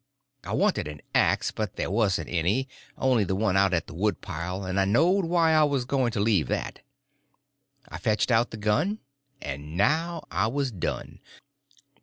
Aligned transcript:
I 0.43 0.53
wanted 0.53 0.87
an 0.87 1.01
axe, 1.13 1.51
but 1.51 1.75
there 1.75 1.91
wasn't 1.91 2.27
any, 2.31 2.67
only 2.97 3.23
the 3.23 3.35
one 3.35 3.55
out 3.55 3.71
at 3.71 3.85
the 3.85 3.93
woodpile, 3.93 4.65
and 4.65 4.79
I 4.79 4.85
knowed 4.85 5.25
why 5.25 5.51
I 5.51 5.63
was 5.63 5.85
going 5.85 6.09
to 6.13 6.19
leave 6.19 6.47
that. 6.47 6.79
I 7.87 7.99
fetched 7.99 8.31
out 8.31 8.49
the 8.49 8.57
gun, 8.57 8.97
and 9.43 9.77
now 9.77 10.23
I 10.31 10.47
was 10.47 10.71
done. 10.71 11.19